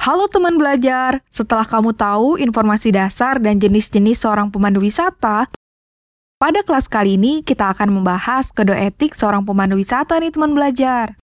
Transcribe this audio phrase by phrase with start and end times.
[0.00, 5.44] Halo teman belajar, setelah kamu tahu informasi dasar dan jenis-jenis seorang pemandu wisata,
[6.40, 11.20] pada kelas kali ini kita akan membahas kode etik seorang pemandu wisata nih teman belajar.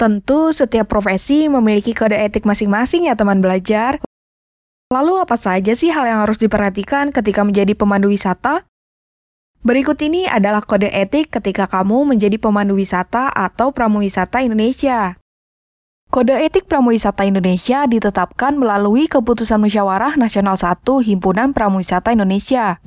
[0.00, 4.00] Tentu setiap profesi memiliki kode etik masing-masing ya teman belajar.
[4.88, 8.64] Lalu apa saja sih hal yang harus diperhatikan ketika menjadi pemandu wisata?
[9.60, 15.20] Berikut ini adalah kode etik ketika kamu menjadi pemandu wisata atau pramuwisata Indonesia.
[16.12, 22.84] Kode etik pramuwisata Indonesia ditetapkan melalui Keputusan Musyawarah Nasional 1 Himpunan Pramuwisata Indonesia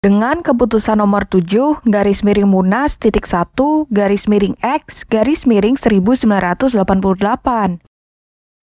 [0.00, 3.44] dengan keputusan nomor 7 garis miring Munas titik 1
[3.92, 6.80] garis miring X garis miring 1988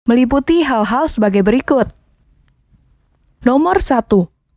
[0.05, 1.90] meliputi hal-hal sebagai berikut.
[3.42, 4.05] Nomor 1.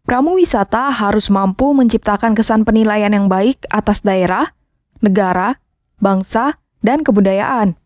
[0.05, 4.53] Pramuwisata harus mampu menciptakan kesan penilaian yang baik atas daerah,
[5.01, 5.57] negara,
[6.05, 7.81] bangsa, dan kebudayaan.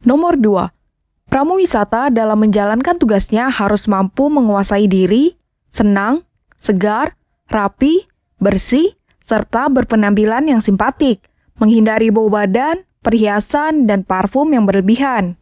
[0.00, 1.28] Nomor 2.
[1.28, 5.36] Pramuwisata dalam menjalankan tugasnya harus mampu menguasai diri,
[5.68, 6.24] senang,
[6.56, 7.20] segar,
[7.52, 8.08] rapi,
[8.40, 11.20] bersih, serta berpenampilan yang simpatik,
[11.60, 15.36] menghindari bau badan, perhiasan, dan parfum yang berlebihan.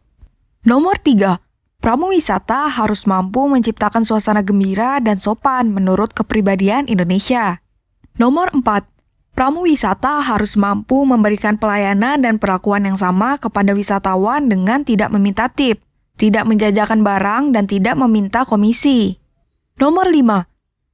[0.67, 1.39] Nomor 3.
[1.79, 7.63] Pramuwisata harus mampu menciptakan suasana gembira dan sopan menurut kepribadian Indonesia.
[8.19, 8.98] Nomor 4.
[9.39, 15.79] Pramuwisata harus mampu memberikan pelayanan dan perlakuan yang sama kepada wisatawan dengan tidak meminta tip,
[16.19, 19.15] tidak menjajakan barang, dan tidak meminta komisi.
[19.79, 20.43] Nomor 5.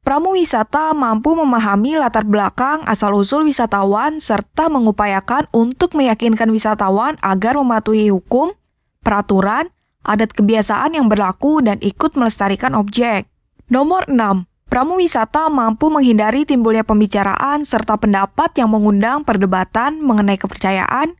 [0.05, 8.53] Pramuwisata mampu memahami latar belakang asal-usul wisatawan serta mengupayakan untuk meyakinkan wisatawan agar mematuhi hukum,
[9.01, 9.73] peraturan,
[10.05, 13.25] adat kebiasaan yang berlaku dan ikut melestarikan objek.
[13.73, 14.45] Nomor 6.
[14.65, 21.13] Pramuwisata mampu menghindari timbulnya pembicaraan serta pendapat yang mengundang perdebatan mengenai kepercayaan,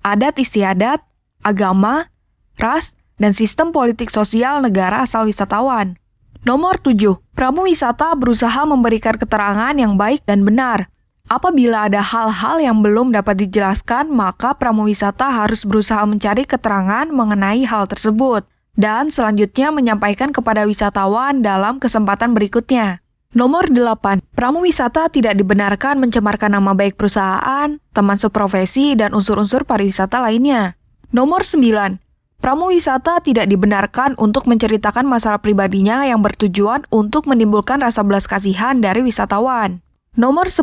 [0.00, 1.02] adat istiadat,
[1.42, 2.08] agama,
[2.56, 5.98] ras, dan sistem politik sosial negara asal wisatawan.
[6.46, 7.18] Nomor 7.
[7.34, 10.86] Pramuwisata berusaha memberikan keterangan yang baik dan benar.
[11.24, 17.88] Apabila ada hal-hal yang belum dapat dijelaskan, maka pramuwisata harus berusaha mencari keterangan mengenai hal
[17.88, 23.02] tersebut dan selanjutnya menyampaikan kepada wisatawan dalam kesempatan berikutnya.
[23.34, 24.22] Nomor 8.
[24.38, 30.78] Pramuwisata tidak dibenarkan mencemarkan nama baik perusahaan, teman seprofesi, dan unsur-unsur pariwisata lainnya.
[31.10, 31.98] Nomor 9.
[32.38, 39.02] Pramuwisata tidak dibenarkan untuk menceritakan masalah pribadinya yang bertujuan untuk menimbulkan rasa belas kasihan dari
[39.02, 39.82] wisatawan.
[40.14, 40.62] Nomor 10.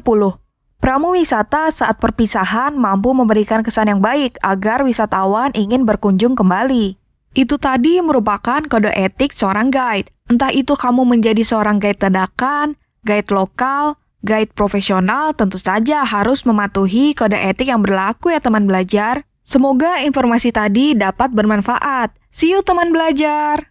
[0.80, 7.01] Pramuwisata saat perpisahan mampu memberikan kesan yang baik agar wisatawan ingin berkunjung kembali.
[7.32, 10.12] Itu tadi merupakan kode etik seorang guide.
[10.28, 12.76] Entah itu kamu menjadi seorang guide dadakan,
[13.08, 19.24] guide lokal, guide profesional, tentu saja harus mematuhi kode etik yang berlaku ya teman belajar.
[19.48, 22.12] Semoga informasi tadi dapat bermanfaat.
[22.32, 23.71] See you teman belajar!